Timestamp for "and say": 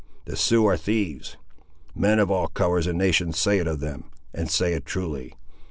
4.33-4.73